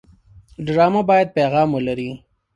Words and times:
ډرامه 0.65 1.01
باید 1.09 1.33
پیغام 1.37 1.69
ولري 1.73 2.09